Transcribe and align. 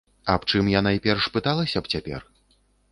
Аб 0.35 0.45
чым 0.51 0.71
я 0.77 0.81
найперш 0.87 1.25
пыталася 1.37 1.77
б 1.87 1.97
цяпер? 1.97 2.21